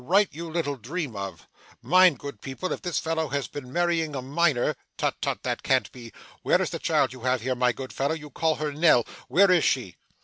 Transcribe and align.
'A 0.01 0.03
right 0.03 0.29
you 0.31 0.49
little 0.49 0.77
dream 0.77 1.15
of. 1.15 1.47
Mind, 1.83 2.17
good 2.17 2.41
people, 2.41 2.71
if 2.73 2.81
this 2.81 2.97
fellow 2.97 3.27
has 3.27 3.47
been 3.47 3.71
marrying 3.71 4.15
a 4.15 4.21
minor 4.23 4.75
tut, 4.97 5.13
tut, 5.21 5.43
that 5.43 5.61
can't 5.61 5.91
be. 5.91 6.11
Where 6.41 6.59
is 6.59 6.71
the 6.71 6.79
child 6.79 7.13
you 7.13 7.19
have 7.19 7.41
here, 7.43 7.53
my 7.53 7.71
good 7.71 7.93
fellow. 7.93 8.15
You 8.15 8.31
call 8.31 8.55
her 8.55 8.71
Nell. 8.71 9.05
Where 9.27 9.51
is 9.51 9.63
she? 9.63 9.97